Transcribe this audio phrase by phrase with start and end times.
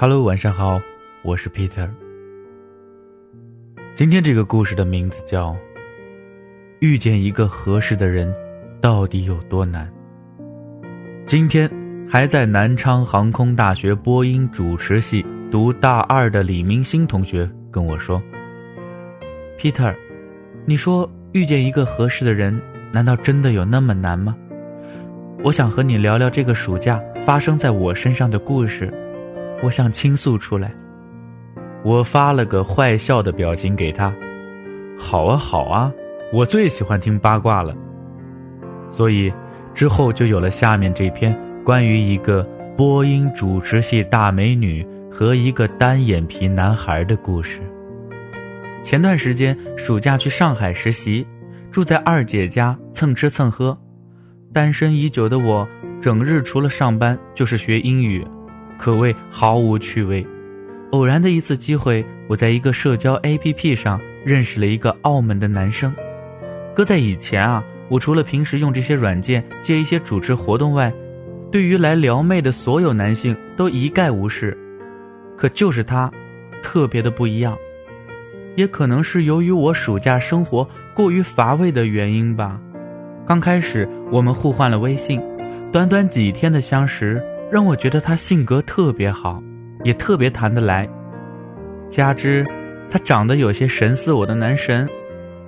[0.00, 0.80] Hello，晚上好，
[1.22, 1.90] 我是 Peter。
[3.96, 5.50] 今天这个故事的名字叫
[6.78, 8.32] 《遇见一个合适的人
[8.80, 9.88] 到底有多难》。
[11.26, 11.68] 今天
[12.08, 18.22] 还在南昌航空大学播音主持系读大二的李明星同学跟我说
[19.58, 19.92] ：“Peter，
[20.64, 22.62] 你说遇见一个合适的人，
[22.92, 24.36] 难道真的有那么难吗？
[25.42, 28.94] 我想和你聊聊这个暑假发生在我身上的故事。”
[29.62, 30.72] 我想倾诉出来，
[31.84, 34.14] 我发了个坏笑的表情给他。
[34.96, 35.92] 好啊，好啊，
[36.32, 37.74] 我最喜欢听八卦了。
[38.90, 39.32] 所以
[39.74, 42.42] 之后就有了下面这篇关于一个
[42.76, 47.60] 播音主持系大美女和一个单眼皮男孩的故事。
[48.82, 51.26] 前段时间暑假去上海实习，
[51.70, 53.76] 住在二姐家蹭吃蹭喝，
[54.52, 55.68] 单身已久的我，
[56.00, 58.24] 整日除了上班就是学英语。
[58.78, 60.26] 可谓毫无趣味。
[60.92, 65.92] 偶然的一次机会，我在一个社交 APP 上认识了一个澳门的男生。
[66.74, 70.90] 搁在以前啊，我除了平时用这些软件接一些主持活动外，
[71.50, 74.56] 对于来撩妹的所有男性都一概无视。
[75.36, 76.10] 可就是他，
[76.62, 77.56] 特别的不一样。
[78.56, 82.60] 也可能是由于我暑假生活过于乏味的原因吧。
[83.26, 85.20] 刚开始我们互换了微信，
[85.70, 87.22] 短短几天的相识。
[87.50, 89.42] 让我觉得他性格特别好，
[89.84, 90.88] 也特别谈得来，
[91.88, 92.46] 加之
[92.90, 94.86] 他长得有些神似我的男神，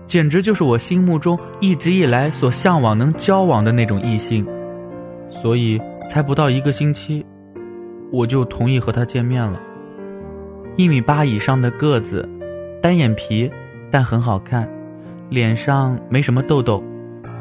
[0.06, 4.46] 简直就是我心目中一直以来所向往能交往的那种异性，
[5.28, 7.24] 所以才不到一个星期，
[8.10, 9.60] 我就同意和他见面了。
[10.76, 12.26] 一米八以上的个子，
[12.80, 13.50] 单眼皮，
[13.90, 14.66] 但很好看，
[15.28, 16.82] 脸上没什么痘痘，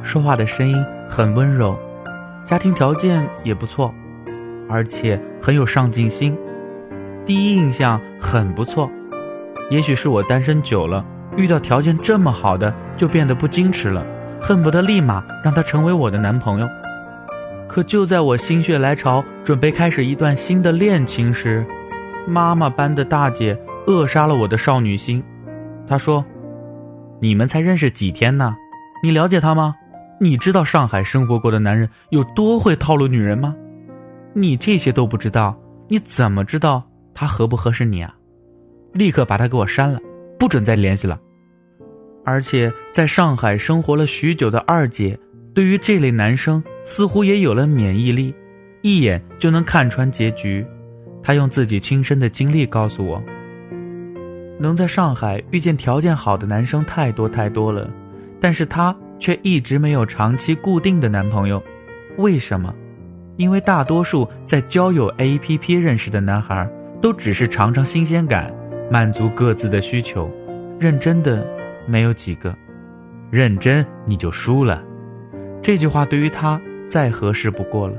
[0.04, 0.76] 说话的声音
[1.08, 1.78] 很温柔，
[2.44, 3.94] 家庭条件也不错。
[4.70, 6.38] 而且很有上进心，
[7.26, 8.90] 第一印象很不错。
[9.72, 11.04] 也许是我单身久了，
[11.36, 14.06] 遇到条件这么好的就变得不矜持了，
[14.42, 16.68] 恨不得立马让他成为我的男朋友。
[17.68, 21.66] 可就在我心血来潮，准备开始一段新的恋情时，
[22.28, 25.24] 妈妈般的大姐扼杀了我的少女心。
[25.88, 26.26] 她说
[27.22, 28.56] ：“你们才认识几天呢？
[29.04, 29.76] 你了解他吗？
[30.20, 33.56] 你知道上海生活过的男人有多会套路女人吗？”
[34.34, 35.58] 你这些都不知道，
[35.88, 38.16] 你怎么知道他合不合适你啊？
[38.94, 40.00] 立刻把他给我删了，
[40.38, 41.20] 不准再联系了。
[42.26, 45.18] 而且在上海生活了许久的二姐，
[45.54, 48.34] 对于这类男生似乎也有了免疫力，
[48.82, 50.66] 一眼就能看穿结局。
[51.24, 53.22] 她用自己亲身的经历告诉我：
[54.60, 57.90] 能在上海遇见条件好的男生太多太多了，
[58.40, 61.62] 但是她却一直没有长期固定的男朋友，
[62.18, 62.74] 为什么？
[63.40, 66.70] 因为大多数在交友 APP 认识的男孩，
[67.02, 68.54] 都只是尝尝新鲜感，
[68.92, 70.30] 满足各自的需求，
[70.78, 71.48] 认真的
[71.88, 72.54] 没有几个。
[73.32, 74.84] 认真你就输了，
[75.62, 77.96] 这句话对于他再合适不过了。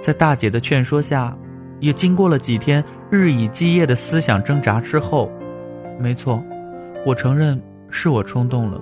[0.00, 1.36] 在大姐的劝说下，
[1.78, 5.30] 也经过了几天日以继夜的思想挣扎之后，
[6.00, 6.42] 没错，
[7.04, 7.60] 我承认
[7.90, 8.80] 是我冲动了。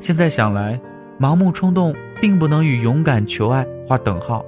[0.00, 0.80] 现在想来，
[1.20, 4.44] 盲目冲动并不能与勇敢求爱划等号。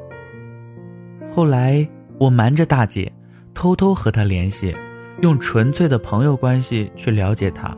[1.34, 1.84] 后来，
[2.20, 3.12] 我瞒着大姐，
[3.54, 4.72] 偷偷和她联系，
[5.20, 7.76] 用纯粹的朋友关系去了解她。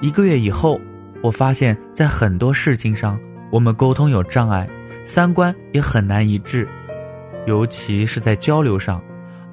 [0.00, 0.80] 一个月以后，
[1.22, 3.16] 我发现，在很多事情上，
[3.52, 4.68] 我们沟通有障碍，
[5.04, 6.66] 三观也很难一致，
[7.46, 9.00] 尤其是在交流上。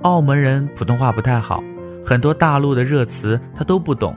[0.01, 1.63] 澳门人普通话不太好，
[2.03, 4.15] 很多大陆的热词他都不懂。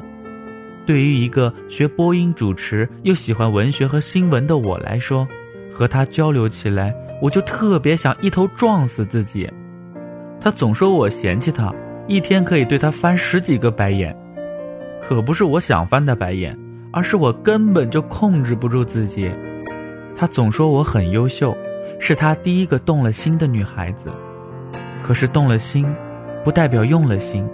[0.87, 5.28] 对于一个学播音主持又喜欢文学和新闻的我来说，
[5.70, 6.94] 和他交流起来。
[7.20, 9.48] 我就特别想一头撞死自己，
[10.41, 11.72] 他总说我嫌弃他，
[12.06, 14.16] 一天可以对他翻十几个白眼，
[15.00, 16.58] 可不是我想翻的白眼，
[16.92, 19.31] 而是我根本就控制不住自己。
[20.16, 21.56] 他总说我很优秀，
[21.98, 24.10] 是他第一个动了心的女孩子，
[25.02, 25.87] 可是动了心，
[26.43, 27.46] 不代表用了心。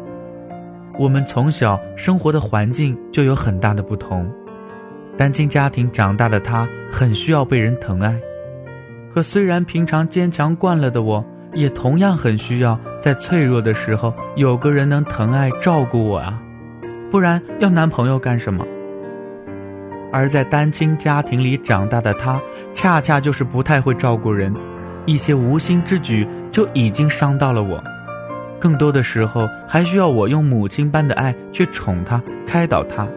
[0.99, 4.33] 我们从小生活的环境就有很大的不同，
[5.17, 8.17] 单亲家庭长大的他，很需要被人疼爱。
[9.17, 11.25] 可虽然平常坚强惯了的我，
[11.55, 16.39] 也同样很需要在脆弱的时候有个人能疼爱照顾我啊，
[17.11, 18.63] 不然要男朋友干什么？
[20.13, 22.39] 而在单亲家庭里长大的他，
[22.75, 24.55] 恰恰就是不太会照顾人，
[25.07, 27.83] 一些无心之举就已经伤到了我，
[28.61, 33.09] 更多的时候还需要我用母亲般的爱去宠他、开导他。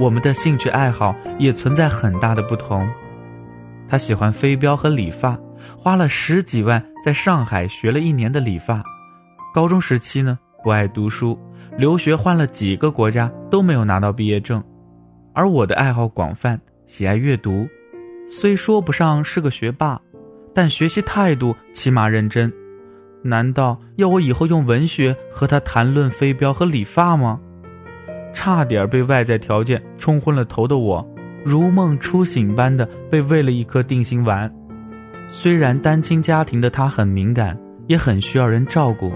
[0.00, 2.84] 我们的兴趣爱好也存在很大的不同。
[3.88, 5.38] 他喜欢飞镖和理发，
[5.78, 8.82] 花了十几万在上海学了一年的理发。
[9.54, 11.38] 高中时期呢，不爱读书，
[11.78, 14.62] 留学换了几个国家都没有拿到毕业证，
[15.32, 17.66] 而我的爱好广泛，喜爱阅读，
[18.28, 20.00] 虽说不上是个学霸，
[20.52, 22.52] 但学习态度起码认真。
[23.22, 27.40] 难道要我以后用文学和他谈论飞镖和理发吗？
[28.32, 31.04] 差点被外在条件冲昏了头的我，
[31.48, 34.52] 如梦初醒般的被喂了一颗定心丸。
[35.28, 37.56] 虽然单亲家庭的他很敏感，
[37.86, 39.12] 也很需要人照顾，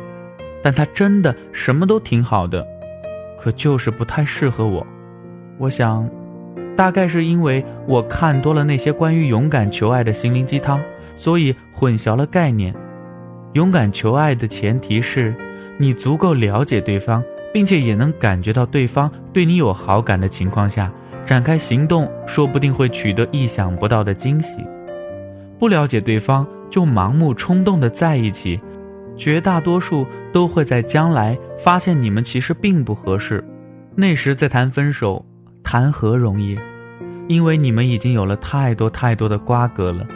[0.63, 2.65] 但他真的什么都挺好的，
[3.37, 4.87] 可就是不太适合我。
[5.59, 6.09] 我想，
[6.77, 10.81] 大概是因为我看多了那些关于勇敢求爱的心灵鸡汤，
[11.17, 12.73] 所以混淆了概念。
[13.55, 15.35] 勇敢求爱的前提是，
[15.79, 20.93] 你足够了解对方，并且也能感觉到对方对你有好感的情况下，
[21.25, 24.65] 展开行动，说不定会取得意想不到的惊喜。
[25.59, 28.61] 不了解对方就盲目冲动的在一起，
[29.17, 33.45] 绝大多数都会在将来发现你们其实并不合适，
[33.95, 35.25] 那时再谈分手，
[35.63, 36.59] 谈何容易？
[37.29, 40.07] 因为你们已经有了太多太多的瓜葛了。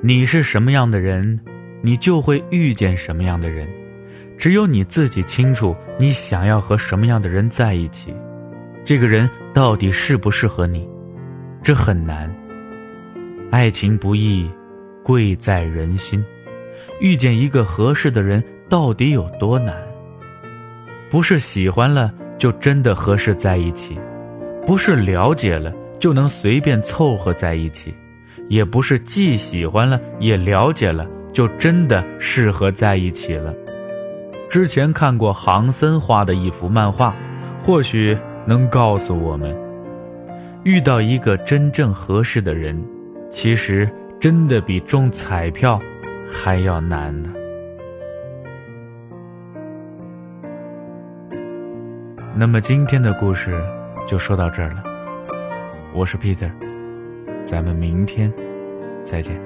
[0.00, 1.40] 你是什么样的人？
[1.80, 3.68] 你就会遇见什么样的人，
[4.36, 8.12] 只有你自己清楚你想要和什么样的人在一起，
[8.88, 10.88] 这个人到底适不适合你，
[11.62, 12.34] 这很难。
[13.50, 14.50] 爱情不易，
[15.04, 16.24] 贵在人心。
[16.98, 19.76] 遇见一个合适的人到底有多难？
[21.10, 23.94] 不是喜欢了就真的合适在一起，
[24.66, 25.70] 不是了解了
[26.00, 27.94] 就能随便凑合在一起，
[28.48, 31.06] 也不是既喜欢了也了解了。
[31.34, 33.54] 就真的适合在一起了。
[34.48, 37.14] 之前看过杭森画的一幅漫画，
[37.62, 38.16] 或许
[38.48, 39.54] 能告诉我们，
[40.64, 42.82] 遇到一个真正合适的人，
[43.28, 43.86] 其实
[44.18, 45.78] 真的比中彩票
[46.26, 47.30] 还要难呢。
[52.34, 53.54] 那么今天的故事
[54.06, 54.82] 就说到这儿了。
[55.92, 56.50] 我是 Peter，
[57.44, 58.32] 咱们明天
[59.04, 59.38] 再见。